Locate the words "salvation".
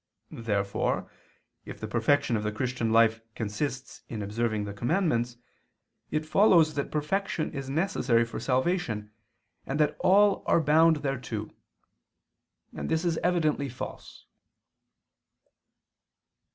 8.39-9.11